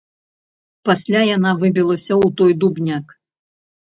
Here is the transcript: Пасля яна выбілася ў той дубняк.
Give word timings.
Пасля 0.89 1.19
яна 1.35 1.51
выбілася 1.63 2.13
ў 2.23 2.27
той 2.41 2.51
дубняк. 2.65 3.05